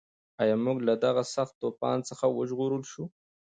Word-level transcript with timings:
ایا 0.41 0.55
موږ 0.65 0.77
له 0.87 0.93
دغه 1.05 1.23
سخت 1.35 1.53
طوفان 1.63 1.97
څخه 2.09 2.25
وژغورل 2.29 2.83
شوو؟ 2.91 3.05